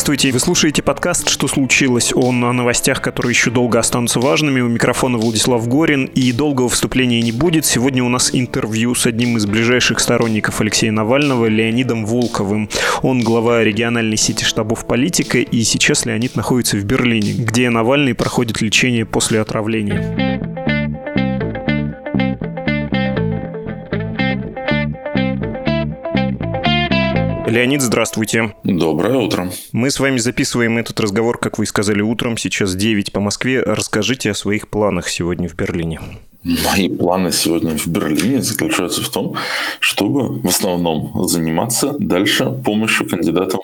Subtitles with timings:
[0.00, 4.62] Здравствуйте, вы слушаете подкаст «Что случилось?» Он о новостях, которые еще долго останутся важными.
[4.62, 7.66] У микрофона Владислав Горин, и долгого вступления не будет.
[7.66, 12.70] Сегодня у нас интервью с одним из ближайших сторонников Алексея Навального, Леонидом Волковым.
[13.02, 18.62] Он глава региональной сети штабов политика, и сейчас Леонид находится в Берлине, где Навальный проходит
[18.62, 20.49] лечение после отравления.
[27.50, 28.54] Леонид, здравствуйте.
[28.62, 29.50] Доброе утро.
[29.72, 32.36] Мы с вами записываем этот разговор, как вы сказали, утром.
[32.36, 33.60] Сейчас 9 по Москве.
[33.60, 36.00] Расскажите о своих планах сегодня в Берлине.
[36.44, 39.34] Мои планы сегодня в Берлине заключаются в том,
[39.80, 43.60] чтобы в основном заниматься дальше помощью кандидатам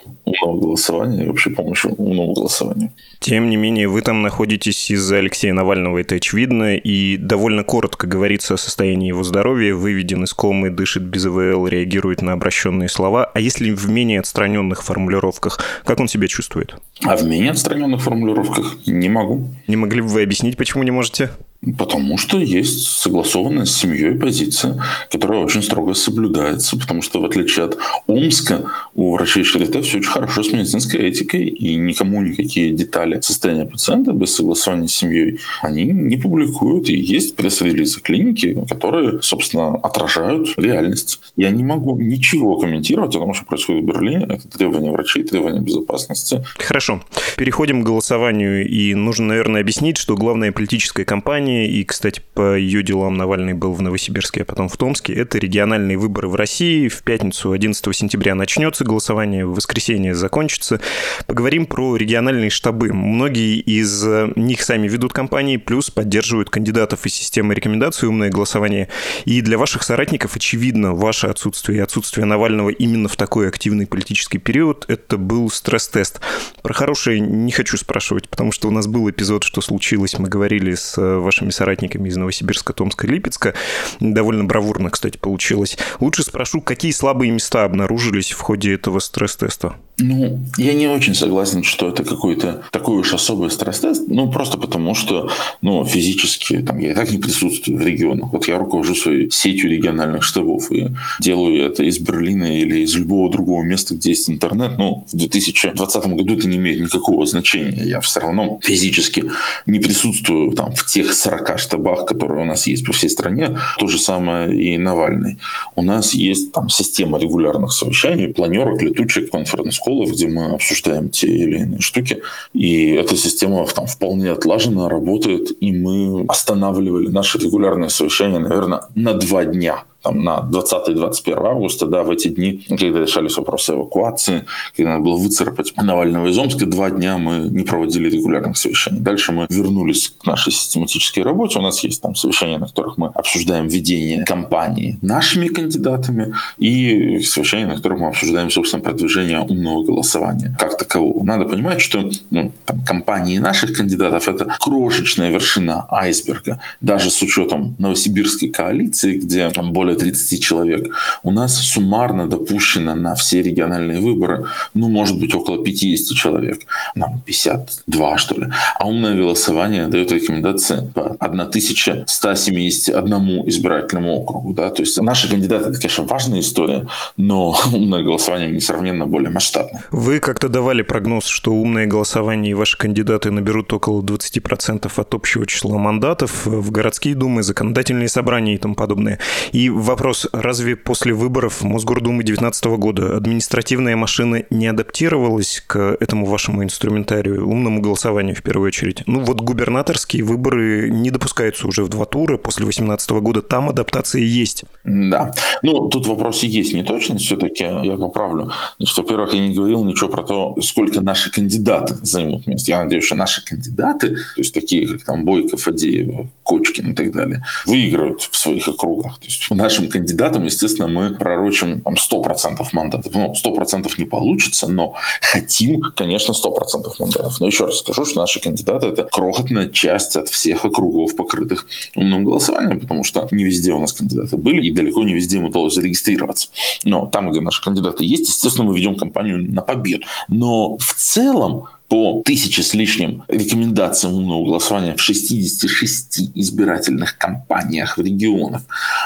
[0.47, 2.91] умного голосования и вообще помощью умного голосования.
[3.19, 8.55] Тем не менее, вы там находитесь из-за Алексея Навального, это очевидно, и довольно коротко говорится
[8.55, 13.25] о состоянии его здоровья, выведен из комы, дышит без ИВЛ, реагирует на обращенные слова.
[13.33, 16.75] А если в менее отстраненных формулировках, как он себя чувствует?
[17.03, 19.49] А в менее отстраненных формулировках не могу.
[19.67, 21.29] Не могли бы вы объяснить, почему не можете?
[21.77, 24.79] Потому что есть согласованная с семьей позиция,
[25.11, 30.09] которая очень строго соблюдается, потому что в отличие от Омска, у врачей Шарите все очень
[30.09, 35.85] хорошо с медицинской этикой, и никому никакие детали состояния пациента без согласования с семьей они
[35.85, 36.89] не публикуют.
[36.89, 41.19] И есть пресс-релизы клиники, которые, собственно, отражают реальность.
[41.35, 44.25] Я не могу ничего комментировать о том, что происходит в Берлине.
[44.29, 46.45] Это требования врачей, требования безопасности.
[46.59, 46.86] Хорошо.
[47.35, 48.67] Переходим к голосованию.
[48.67, 53.73] И нужно, наверное, объяснить, что главная политическая кампания и, кстати, по ее делам Навальный был
[53.73, 55.13] в Новосибирске, а потом в Томске.
[55.13, 56.87] Это региональные выборы в России.
[56.87, 60.79] В пятницу 11 сентября начнется голосование, в воскресенье закончится.
[61.25, 62.93] Поговорим про региональные штабы.
[62.93, 64.03] Многие из
[64.35, 68.89] них сами ведут кампании, плюс поддерживают кандидатов из системы рекомендаций «Умное голосование».
[69.25, 74.37] И для ваших соратников, очевидно, ваше отсутствие и отсутствие Навального именно в такой активный политический
[74.37, 76.21] период– это был стресс-тест.
[76.61, 80.75] Про хорошее не хочу спрашивать, потому что у нас был эпизод, что случилось, мы говорили
[80.75, 83.53] с вашим вашими соратниками из Новосибирска, Томска, Липецка.
[83.99, 85.77] Довольно бравурно, кстати, получилось.
[85.99, 89.75] Лучше спрошу, какие слабые места обнаружились в ходе этого стресс-теста?
[89.99, 94.03] Ну, я не очень согласен, что это какой-то такой уж особый стресс-тест.
[94.07, 95.31] Ну, просто потому что,
[95.63, 98.31] ну, физически, там, я и так не присутствую в регионах.
[98.31, 103.31] Вот я руковожу своей сетью региональных штабов и делаю это из Берлина или из любого
[103.31, 104.77] другого места, где есть интернет.
[104.77, 107.83] Ну, в 2020 году это не имеет никакого значения.
[107.83, 109.23] Я все равно физически
[109.65, 113.57] не присутствую там в тех 40 штабах, которые у нас есть по всей стране.
[113.79, 115.39] То же самое и Навальный.
[115.75, 121.27] У нас есть там система регулярных совещаний, планерок, летучек, конференц колов, где мы обсуждаем те
[121.27, 122.21] или иные штуки.
[122.53, 129.13] И эта система там вполне отлажена, работает, и мы останавливали наши регулярные совещания, наверное, на
[129.13, 134.45] два дня там, на 20-21 августа, да, в эти дни, когда решались вопросы эвакуации,
[134.75, 139.01] когда надо было выцарапать Навального из Омска, два дня мы не проводили регулярных совещаний.
[139.01, 141.59] Дальше мы вернулись к нашей систематической работе.
[141.59, 147.67] У нас есть там совещания, на которых мы обсуждаем ведение кампании нашими кандидатами и совещания,
[147.67, 151.23] на которых мы обсуждаем, собственно, продвижение умного голосования как такового.
[151.23, 156.61] Надо понимать, что ну, там, кампании наших кандидатов– это крошечная вершина айсберга.
[156.79, 160.95] Даже с учетом новосибирской коалиции, где там более 30 человек.
[161.23, 166.59] У нас суммарно допущено на все региональные выборы, ну, может быть, около 50 человек.
[166.95, 168.47] Нам 52, что ли.
[168.79, 174.53] А умное голосование дает рекомендации по 1171 избирательному округу.
[174.53, 174.69] Да?
[174.69, 176.87] То есть наши кандидаты, это, конечно, важная история,
[177.17, 179.83] но умное голосование несравненно более масштабное.
[179.91, 185.45] Вы как-то давали прогноз, что умное голосование и ваши кандидаты наберут около 20% от общего
[185.45, 189.19] числа мандатов в городские думы, законодательные собрания и тому подобное.
[189.51, 196.63] И вопрос, разве после выборов Мосгордумы 2019 года административная машина не адаптировалась к этому вашему
[196.63, 199.03] инструментарию, умному голосованию в первую очередь?
[199.05, 204.23] Ну вот губернаторские выборы не допускаются уже в два тура после 2018 года, там адаптации
[204.23, 204.63] есть.
[204.83, 208.51] Да, ну тут вопросы есть неточность все-таки, я поправлю.
[208.77, 212.71] Значит, во-первых, я не говорил ничего про то, сколько наши кандидаты займут место.
[212.71, 217.11] Я надеюсь, что наши кандидаты, то есть такие, как там Бойко, Фадеева, Кочкин и так
[217.11, 219.19] далее, выиграют в своих округах.
[219.19, 223.13] То есть нашим кандидатам, естественно, мы пророчим там, 100% мандатов.
[223.13, 227.39] Ну, 100% не получится, но хотим, конечно, 100% мандатов.
[227.41, 232.23] Но еще раз скажу, что наши кандидаты– это крохотная часть от всех округов, покрытых умным
[232.23, 235.75] голосованием, потому что не везде у нас кандидаты были, и далеко не везде им удалось
[235.75, 236.47] зарегистрироваться.
[236.85, 240.05] Но там, где наши кандидаты есть, естественно, мы ведем кампанию на победу.
[240.29, 248.01] Но в целом по тысяче с лишним рекомендациям умного голосования в 66 избирательных кампаниях в
[248.01, 248.63] регионах,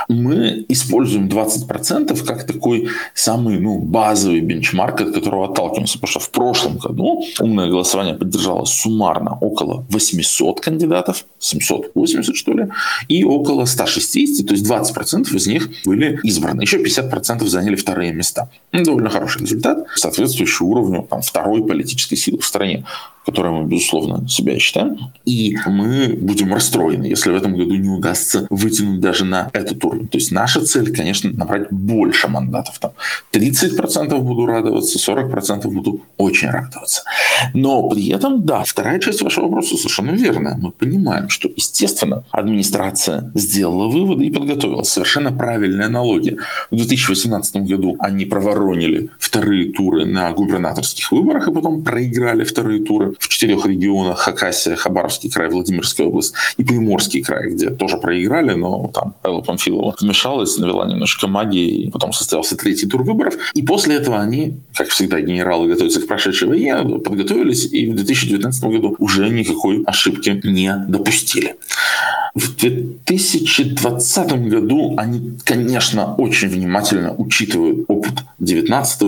[0.07, 5.99] мы используем 20% как такой самый ну, базовый бенчмарк, от которого отталкиваемся.
[5.99, 12.67] Потому что в прошлом году умное голосование поддержало суммарно около 800 кандидатов, 780 что ли,
[13.07, 16.61] и около 160, то есть 20% из них были избраны.
[16.61, 18.49] Еще 50% заняли вторые места.
[18.71, 22.85] Довольно хороший результат, соответствующий уровню там, второй политической силы в стране компании
[23.25, 24.97] которой мы, безусловно, себя считаем.
[25.25, 30.07] И мы будем расстроены, если в этом году не удастся вытянуть даже на этот уровень.
[30.07, 32.79] То есть наша цель, конечно, набрать больше мандатов.
[32.79, 32.91] Там
[33.33, 37.03] 30% буду радоваться, 40% буду очень радоваться.
[37.53, 40.55] Но при этом, да, вторая часть вашего вопроса совершенно верная.
[40.55, 46.37] Мы понимаем, что, естественно, администрация сделала выводы и подготовила совершенно правильные налоги.
[46.71, 53.10] В 2018 году они проворонили вторые туры на губернаторских выборах и потом проиграли вторые туры
[53.19, 58.91] в четырех регионах Хакасия, Хабаровский край, Владимирская область и Приморский край, где тоже проиграли, но
[58.93, 63.35] там Элла Памфилова вмешалась, навела немножко магии, и потом состоялся третий тур выборов.
[63.53, 68.63] И после этого они, как всегда, генералы готовятся к прошедшей войне, подготовились и в 2019
[68.65, 71.55] году уже никакой ошибки не допустили.
[72.33, 79.01] В 2020 году они, конечно, очень внимательно учитывают опыт 2019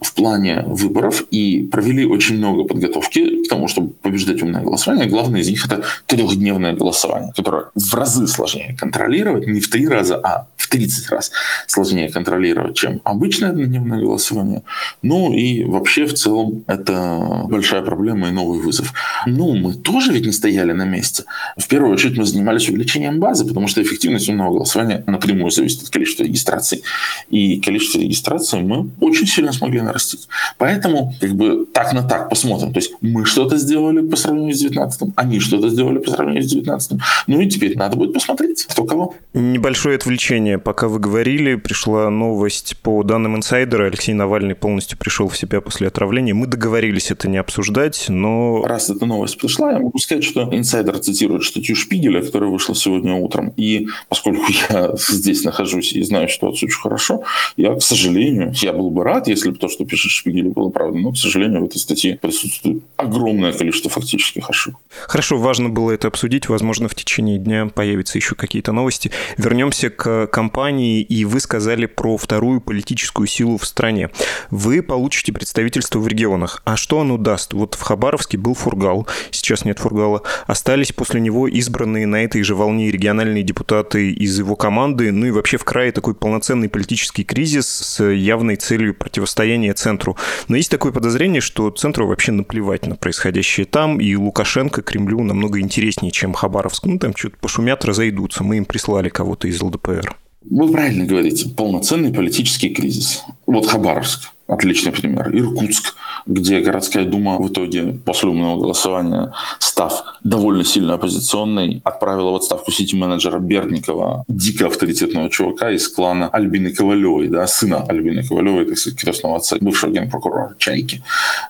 [0.00, 5.06] в плане выборов и провели очень много подготовки к тому, чтобы побеждать умное голосование.
[5.06, 10.16] Главное из них это трехдневное голосование, которое в разы сложнее контролировать, не в три раза,
[10.16, 11.30] а в 30 раз
[11.66, 14.62] сложнее контролировать, чем обычное однодневное голосование.
[15.02, 18.92] Ну и вообще в целом это большая проблема и новый вызов.
[19.26, 21.24] Ну, мы тоже ведь не стояли на месте.
[21.56, 25.90] В первую очередь мы занимались увеличением базы, потому что эффективность умного голосования напрямую зависит от
[25.90, 26.82] количества регистраций.
[27.30, 30.28] И количество регистраций мы очень сильно смогли нарастить.
[30.58, 32.72] Поэтому как бы так на так посмотрим.
[32.72, 36.46] То есть мы что-то сделали по сравнению с 19 они что-то сделали по сравнению с
[36.46, 39.14] 19 Ну и теперь надо будет посмотреть, кто кого.
[39.34, 40.55] Небольшое отвлечение.
[40.58, 43.86] Пока вы говорили, пришла новость по данным инсайдера.
[43.86, 46.34] Алексей Навальный полностью пришел в себя после отравления.
[46.34, 48.62] Мы договорились это не обсуждать, но...
[48.64, 53.14] Раз эта новость пришла, я могу сказать, что инсайдер цитирует статью Шпигеля, которая вышла сегодня
[53.14, 53.52] утром.
[53.56, 57.22] И поскольку я здесь нахожусь и знаю ситуацию очень хорошо,
[57.56, 61.02] я, к сожалению, я был бы рад, если бы то, что пишет Шпигель, было правдой,
[61.02, 64.80] но, к сожалению, в этой статье присутствует огромное количество фактических ошибок.
[65.06, 66.48] Хорошо, важно было это обсудить.
[66.48, 69.10] Возможно, в течение дня появятся еще какие-то новости.
[69.36, 74.10] Вернемся к кампании, и вы сказали про вторую политическую силу в стране.
[74.50, 76.62] Вы получите представительство в регионах.
[76.64, 77.52] А что оно даст?
[77.52, 80.22] Вот в Хабаровске был Фургал, сейчас нет Фургала.
[80.46, 85.10] Остались после него избранные на этой же волне региональные депутаты из его команды.
[85.10, 90.16] Ну и вообще в крае такой полноценный политический кризис с явной целью противостояния центру.
[90.46, 95.58] Но есть такое подозрение, что центру вообще наплевать на происходящее там, и Лукашенко Кремлю намного
[95.58, 96.84] интереснее, чем Хабаровск.
[96.86, 98.44] Ну, там что-то пошумят, разойдутся.
[98.44, 100.14] Мы им прислали кого-то из ЛДПР.
[100.50, 103.24] Вы правильно говорите, полноценный политический кризис.
[103.46, 105.30] Вот Хабаровск, отличный пример.
[105.36, 105.94] Иркутск,
[106.26, 112.70] где городская дума в итоге после умного голосования, став довольно сильно оппозиционной, отправила в отставку
[112.70, 118.98] сити-менеджера Бердникова, дико авторитетного чувака из клана Альбины Ковалевой, да, сына Альбины Ковалевой, так сказать,
[118.98, 121.02] крестного отца, бывшего генпрокурора Чайки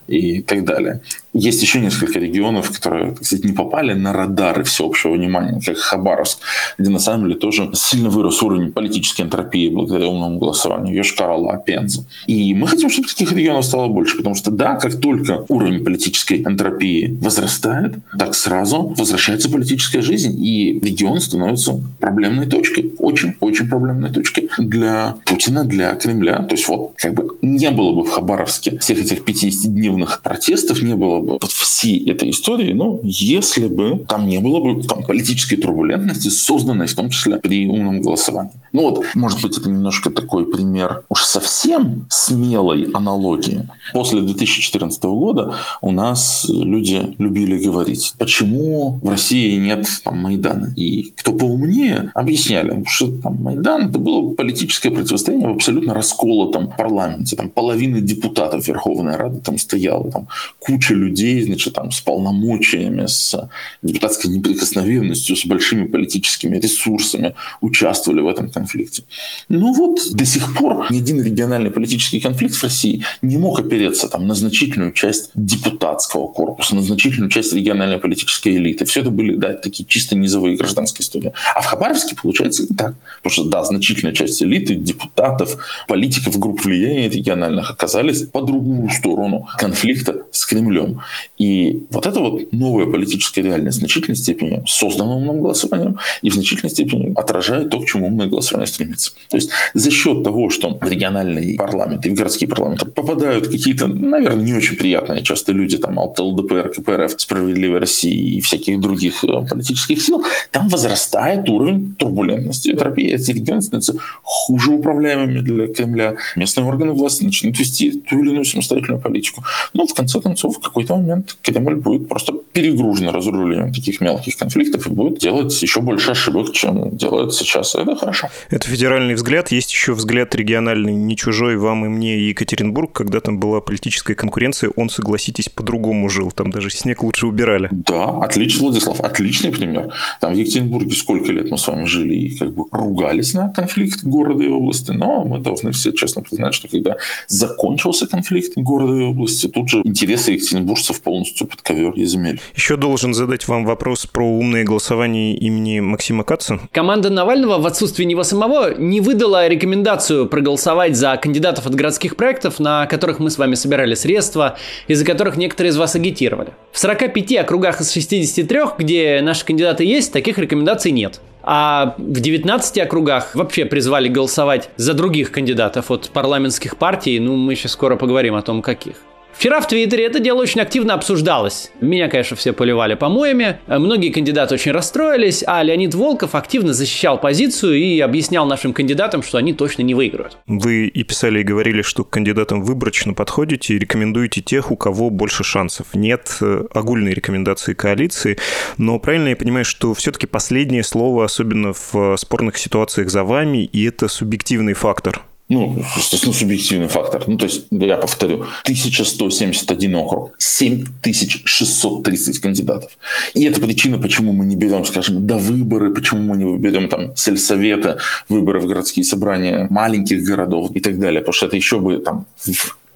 [0.06, 1.00] и так далее.
[1.38, 6.38] Есть еще несколько регионов, которые, сказать, не попали на радары всеобщего внимания, как Хабаровск,
[6.78, 12.06] где на самом деле тоже сильно вырос уровень политической энтропии благодаря умному голосованию, Йошкар-Ола, Пенза.
[12.26, 16.40] И мы хотим, чтобы таких регионов стало больше, потому что да, как только уровень политической
[16.42, 24.48] энтропии возрастает, так сразу возвращается политическая жизнь, и регион становится проблемной точкой, очень-очень проблемной точкой
[24.56, 26.38] для Путина, для Кремля.
[26.44, 30.94] То есть вот как бы не было бы в Хабаровске всех этих 50-дневных протестов, не
[30.94, 35.56] было бы вот всей этой истории, но если бы там не было бы там, политической
[35.56, 38.52] турбулентности, созданной в том числе при умном голосовании.
[38.72, 43.68] Ну вот, может быть, это немножко такой пример уж совсем смелой аналогии.
[43.92, 50.72] После 2014 года у нас люди любили говорить, почему в России нет там, Майдана.
[50.76, 57.36] И кто поумнее, объясняли, что там, Майдан это было политическое противостояние в абсолютно расколотом парламенте.
[57.36, 60.28] Там половина депутатов Верховной Рады там стояла, там
[60.58, 63.48] куча людей, значит, там с полномочиями, с
[63.82, 69.02] депутатской неприкосновенностью, с большими политическими ресурсами участвовали в этом конфликте.
[69.48, 74.08] Ну вот, до сих пор ни один региональный политический конфликт в России не мог опереться
[74.08, 78.84] там, на значительную часть депутатского корпуса, на значительную часть региональной политической элиты.
[78.84, 81.32] Все это были, да, такие чисто низовые гражданские истории.
[81.54, 82.94] А в Хабаровске получается не так.
[83.22, 85.56] Потому что, да, значительная часть элиты, депутатов,
[85.88, 91.00] политиков, групп влияния региональных оказались по другую сторону конфликта конфликта с Кремлем.
[91.38, 96.34] И вот это вот новая политическая реальность в значительной степени создана умным голосованием и в
[96.34, 99.12] значительной степени отражает то, к чему умное голосование стремится.
[99.30, 103.86] То есть за счет того, что в региональные парламенты и в городские парламенты попадают какие-то,
[103.86, 109.24] наверное, не очень приятные часто люди, там, от ЛДПР, КПРФ, Справедливой России и всяких других
[109.24, 113.12] э, политических сил, там возрастает уровень турбулентности в терапии.
[113.12, 116.16] Эти регионы становятся хуже управляемыми для Кремля.
[116.36, 119.44] Местные органы власти начнут вести ту или иную самостоятельную политику.
[119.72, 124.86] Но в конце концов, в какой-то момент Кремль будет просто перегружен разруливанием таких мелких конфликтов
[124.86, 127.74] и будет делать еще больше ошибок, чем делает сейчас.
[127.74, 128.28] Это хорошо.
[128.50, 129.52] Это федеральный взгляд.
[129.52, 132.92] Есть еще взгляд региональный, не чужой вам и мне, и Екатеринбург.
[132.92, 136.32] Когда там была политическая конкуренция, он, согласитесь, по-другому жил.
[136.32, 137.68] Там даже снег лучше убирали.
[137.70, 139.00] Да, отлично, Владислав.
[139.00, 139.92] Отличный пример.
[140.20, 144.02] Там в Екатеринбурге сколько лет мы с вами жили и как бы ругались на конфликт
[144.02, 144.90] города и области.
[144.90, 146.96] Но мы должны все честно признать, что когда
[147.28, 149.82] закончился конфликт города и области, тут же
[150.16, 152.40] интересы екатеринбуржцев полностью под ковер и земель.
[152.54, 156.60] Еще должен задать вам вопрос про умное голосование имени Максима Каца.
[156.72, 162.58] Команда Навального в отсутствии него самого не выдала рекомендацию проголосовать за кандидатов от городских проектов,
[162.58, 164.56] на которых мы с вами собирали средства,
[164.88, 166.54] и за которых некоторые из вас агитировали.
[166.72, 171.20] В 45 округах из 63, где наши кандидаты есть, таких рекомендаций нет.
[171.48, 177.20] А в 19 округах вообще призвали голосовать за других кандидатов от парламентских партий.
[177.20, 179.05] Ну, мы сейчас скоро поговорим о том, каких.
[179.38, 181.70] Вчера в Твиттере это дело очень активно обсуждалось.
[181.82, 183.58] Меня, конечно, все поливали помоями.
[183.66, 189.36] Многие кандидаты очень расстроились, а Леонид Волков активно защищал позицию и объяснял нашим кандидатам, что
[189.36, 190.38] они точно не выиграют.
[190.46, 195.10] Вы и писали, и говорили, что к кандидатам выборочно подходите и рекомендуете тех, у кого
[195.10, 195.88] больше шансов.
[195.92, 198.38] Нет э, огульной рекомендации коалиции,
[198.78, 203.84] но правильно я понимаю, что все-таки последнее слово, особенно в спорных ситуациях за вами, и
[203.84, 207.24] это субъективный фактор ну, естественно, субъективный фактор.
[207.28, 212.90] Ну, то есть, я повторю, 1171 округ, 7630 кандидатов.
[213.34, 217.14] И это причина, почему мы не берем, скажем, до выборы, почему мы не берем там
[217.16, 217.98] сельсовета,
[218.28, 221.20] выборы в городские собрания маленьких городов и так далее.
[221.20, 222.26] Потому что это еще бы там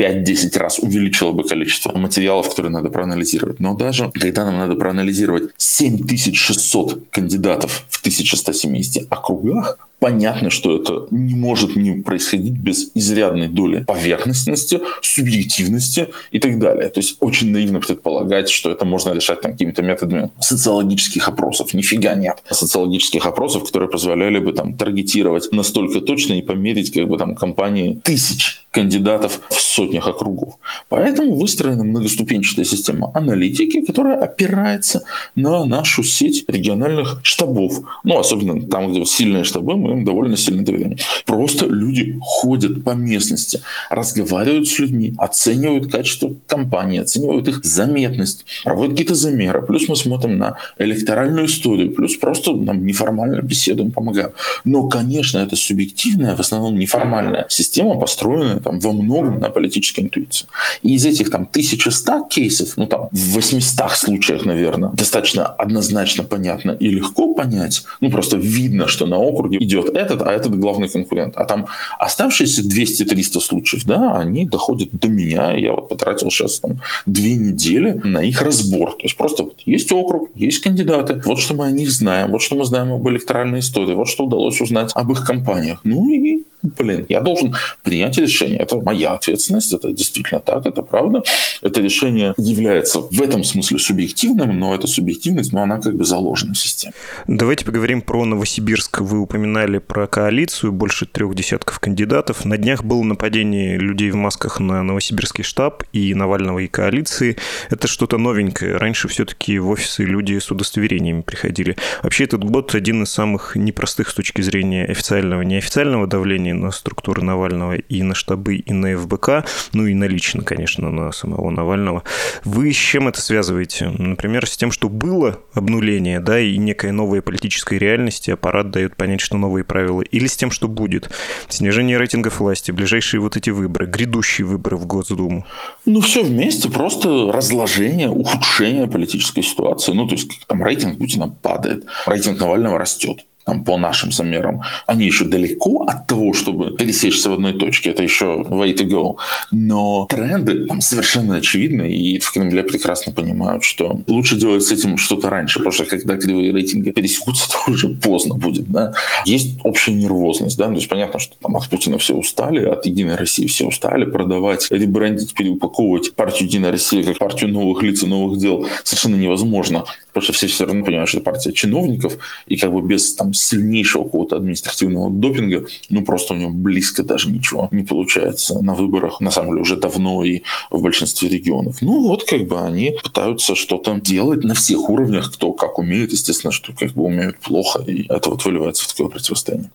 [0.01, 3.61] 5-10 раз увеличило бы количество материалов, которые надо проанализировать.
[3.61, 11.35] Но даже когда нам надо проанализировать 7600 кандидатов в 1170 округах, понятно, что это не
[11.35, 16.89] может не происходить без изрядной доли поверхностности, субъективности и так далее.
[16.89, 21.75] То есть очень наивно предполагать, что это можно решать там, какими-то методами социологических опросов.
[21.75, 22.43] Нифига нет.
[22.51, 28.01] Социологических опросов, которые позволяли бы там таргетировать настолько точно и померить как бы там компании
[28.03, 30.55] тысяч кандидатов в сотнях округов.
[30.89, 35.03] Поэтому выстроена многоступенчатая система аналитики, которая опирается
[35.35, 37.81] на нашу сеть региональных штабов.
[38.05, 40.97] Ну, особенно там, где сильные штабы, мы им довольно сильно доверяем.
[41.27, 48.93] Просто люди ходят по местности, разговаривают с людьми, оценивают качество компании, оценивают их заметность, проводят
[48.93, 49.63] какие-то замеры.
[49.63, 54.31] Плюс мы смотрим на электоральную историю, плюс просто нам неформально беседуем, помогаем.
[54.65, 60.47] Но, конечно, это субъективная, в основном неформальная система, построенная там во многом на политической интуиции.
[60.83, 66.73] И из этих там 1100 кейсов, ну там в 800 случаях, наверное, достаточно однозначно понятно
[66.73, 71.37] и легко понять, ну просто видно, что на округе идет этот, а этот главный конкурент.
[71.37, 71.67] А там
[71.99, 75.53] оставшиеся 200-300 случаев, да, они доходят до меня.
[75.53, 78.93] Я вот потратил сейчас там две недели на их разбор.
[78.93, 82.43] То есть просто вот есть округ, есть кандидаты, вот что мы о них знаем, вот
[82.43, 85.81] что мы знаем об электоральной истории, вот что удалось узнать об их компаниях.
[85.85, 88.59] Ну и блин, я должен принять решение.
[88.59, 91.23] Это моя ответственность, это действительно так, это правда.
[91.63, 96.55] Это решение является в этом смысле субъективным, но эта субъективность, но она как бы заложена
[96.55, 96.93] в системе.
[97.27, 99.01] Давайте поговорим про Новосибирск.
[99.01, 102.45] Вы упоминали про коалицию, больше трех десятков кандидатов.
[102.45, 107.37] На днях было нападение людей в масках на Новосибирский штаб и Навального, и коалиции.
[107.71, 108.77] Это что-то новенькое.
[108.77, 111.77] Раньше все-таки в офисы люди с удостоверениями приходили.
[112.03, 116.53] Вообще этот год один из самых непростых с точки зрения официального и неофициального давления нападений
[116.53, 121.13] на структуры Навального и на штабы, и на ФБК, ну и на лично, конечно, на
[121.13, 122.03] самого Навального.
[122.45, 123.89] Вы с чем это связываете?
[123.89, 128.97] Например, с тем, что было обнуление, да, и некая новая политическая реальность, и аппарат дает
[128.97, 131.11] понять, что новые правила, или с тем, что будет?
[131.49, 135.45] Снижение рейтингов власти, ближайшие вот эти выборы, грядущие выборы в Госдуму?
[135.87, 139.93] Ну, все вместе, просто разложение, ухудшение политической ситуации.
[139.93, 143.21] Ну, то есть там рейтинг Путина падает, рейтинг Навального растет
[143.59, 147.91] по нашим замерам, они еще далеко от того, чтобы пересечься в одной точке.
[147.91, 149.17] Это еще way to go.
[149.51, 154.97] Но тренды там совершенно очевидны, и в Кремле прекрасно понимают, что лучше делать с этим
[154.97, 158.69] что-то раньше, потому что когда кривые рейтинги пересекутся, то уже поздно будет.
[158.69, 158.95] Да?
[159.25, 160.57] Есть общая нервозность.
[160.57, 160.67] Да?
[160.67, 164.69] То есть понятно, что там от Путина все устали, от Единой России все устали продавать,
[164.71, 169.85] ребрендить, переупаковывать партию Единая Россия как партию новых лиц и новых дел совершенно невозможно.
[170.09, 173.33] Потому что все все равно понимают, что это партия чиновников, и как бы без там
[173.41, 179.21] сильнейшего какого-то административного допинга, ну просто у него близко даже ничего не получается на выборах,
[179.21, 181.79] на самом деле уже давно и в большинстве регионов.
[181.81, 186.53] Ну вот как бы они пытаются что-то делать на всех уровнях, кто как умеет, естественно,
[186.53, 189.71] что как бы умеют плохо, и это вот выливается в такое противостояние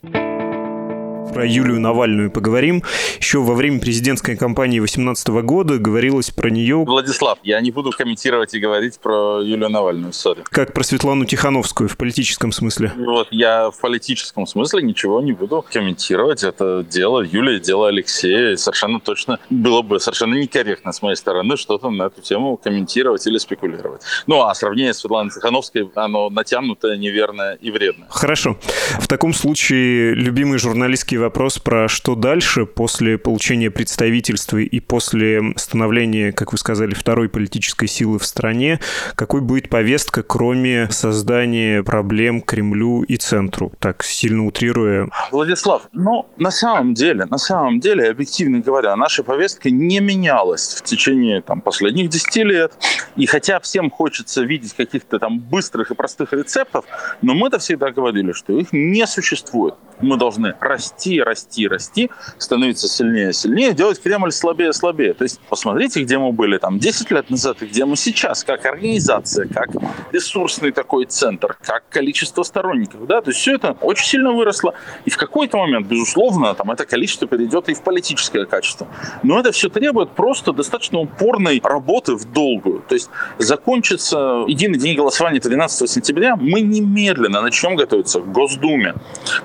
[1.36, 2.82] про Юлию Навальную поговорим.
[3.20, 6.77] Еще во время президентской кампании 2018 года говорилось про нее...
[6.77, 10.44] Владислав, я не буду комментировать и говорить про Юлию Навальную, сори.
[10.46, 12.94] Как про Светлану Тихановскую в политическом смысле?
[12.96, 16.42] Вот, я в политическом смысле ничего не буду комментировать.
[16.46, 18.56] Это дело Юлии, дело Алексея.
[18.56, 23.38] совершенно точно было бы совершенно некорректно с моей стороны что-то на эту тему комментировать или
[23.39, 24.04] спекулировать.
[24.25, 28.08] Ну, а сравнение с Светланой Тихановской, оно натянутое, неверное и вредное.
[28.10, 28.58] Хорошо.
[29.01, 36.32] В таком случае любимый журналистский вопрос про что дальше после получения представительства и после становления,
[36.32, 38.79] как вы сказали, второй политической силы в стране.
[39.15, 45.10] Какой будет повестка, кроме создания проблем Кремлю и центру, так сильно утрируя?
[45.32, 50.84] Владислав, ну, на самом деле, на самом деле, объективно говоря, наша повестка не менялась в
[50.84, 52.74] течение там, последних 10 лет.
[53.15, 56.86] И хотя всем хочется видеть каких-то там быстрых и простых рецептов,
[57.24, 59.74] но мы-то всегда говорили, что их не существует.
[60.02, 65.14] Мы должны расти расти, расти, становиться сильнее, сильнее, делать Кремль слабее, слабее.
[65.14, 68.66] То есть посмотрите, где мы были там 10 лет назад и где мы сейчас, как
[68.66, 69.70] организация, как
[70.12, 73.08] ресурсный такой центр, как количество сторонников.
[73.08, 73.22] Да?
[73.22, 74.74] То есть все это очень сильно выросло.
[75.06, 78.88] И в какой-то момент, безусловно, там это количество перейдет и в политическое качество.
[79.24, 82.84] Но это все требует просто достаточно упорной работы в долгую.
[82.88, 88.96] То есть закончится единый день голосования 13 сентября, мы немедленно начнем готовиться к Госдуме.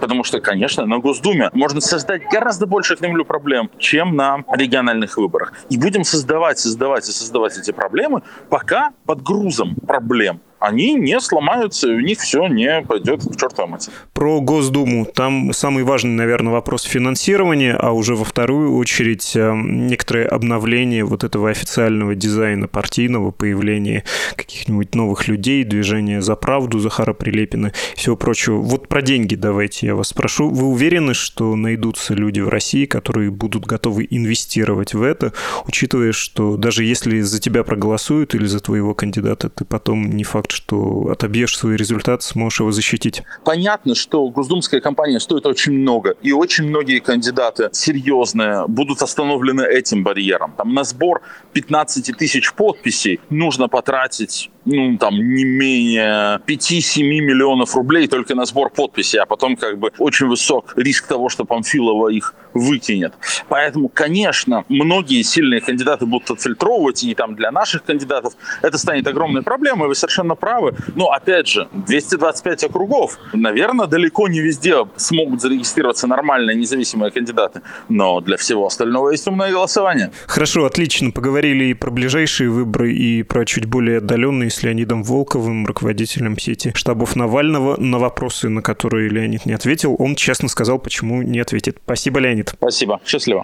[0.00, 5.52] Потому что, конечно, на Госдуме можно создать гораздо больше Кремлю проблем, чем на региональных выборах.
[5.68, 11.88] И будем создавать, создавать и создавать эти проблемы, пока под грузом проблем они не сломаются,
[11.88, 13.94] у них все не пойдет к чертовой матери.
[14.20, 15.06] Про Госдуму.
[15.06, 21.24] Там самый важный, наверное, вопрос финансирования, а уже во вторую очередь э, некоторое обновление вот
[21.24, 24.04] этого официального дизайна партийного, появление
[24.36, 28.58] каких-нибудь новых людей, движение за правду Захара Прилепина и всего прочего.
[28.58, 30.50] Вот про деньги давайте я вас спрошу.
[30.50, 35.32] Вы уверены, что найдутся люди в России, которые будут готовы инвестировать в это,
[35.66, 40.50] учитывая, что даже если за тебя проголосуют или за твоего кандидата, ты потом не факт,
[40.50, 43.22] что отобьешь свой результат, сможешь его защитить.
[43.46, 50.04] Понятно, что госдумская кампания стоит очень много, и очень многие кандидаты серьезные будут остановлены этим
[50.04, 50.52] барьером.
[50.56, 58.08] Там на сбор 15 тысяч подписей нужно потратить ну, там, не менее 5-7 миллионов рублей
[58.08, 62.34] только на сбор подписей, а потом как бы очень высок риск того, что Памфилова их
[62.54, 63.14] выкинет.
[63.48, 69.42] Поэтому, конечно, многие сильные кандидаты будут отфильтровывать, и там для наших кандидатов это станет огромной
[69.42, 70.74] проблемой, вы совершенно правы.
[70.94, 78.20] Но, опять же, 225 округов, наверное, далеко не везде смогут зарегистрироваться нормальные независимые кандидаты, но
[78.20, 80.10] для всего остального есть умное голосование.
[80.26, 81.10] Хорошо, отлично.
[81.10, 87.16] Поговорили и про ближайшие выборы, и про чуть более отдаленные Леонидом Волковым, руководителем сети штабов
[87.16, 87.80] Навального.
[87.80, 91.78] На вопросы, на которые Леонид не ответил, он честно сказал, почему не ответит.
[91.84, 92.50] Спасибо, Леонид.
[92.50, 93.00] Спасибо.
[93.04, 93.42] Счастливо.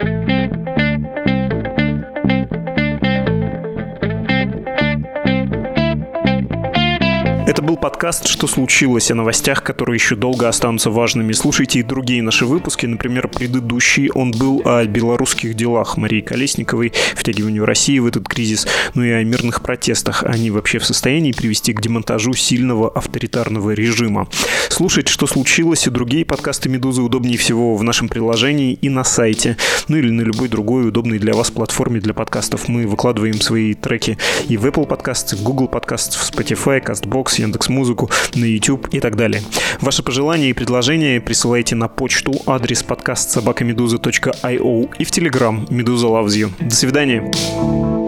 [7.57, 11.33] Это был подкаст «Что случилось?» о новостях, которые еще долго останутся важными.
[11.33, 12.85] Слушайте и другие наши выпуски.
[12.85, 19.01] Например, предыдущий, он был о белорусских делах Марии Колесниковой, втягиванию России в этот кризис, ну
[19.01, 20.21] и о мирных протестах.
[20.21, 24.27] Они вообще в состоянии привести к демонтажу сильного авторитарного режима.
[24.69, 29.57] Слушать «Что случилось?» и другие подкасты «Медузы» удобнее всего в нашем приложении и на сайте,
[29.87, 32.67] ну или на любой другой удобной для вас платформе для подкастов.
[32.67, 37.69] Мы выкладываем свои треки и в Apple подкасты, в Google подкасты, в Spotify, CastBox, Яндекс
[37.69, 39.41] Музыку, на YouTube и так далее.
[39.81, 46.27] Ваши пожелания и предложения присылайте на почту адрес подкаст собакамедуза.io и в Telegram Медуза Loves
[46.27, 46.51] You.
[46.59, 48.06] До свидания.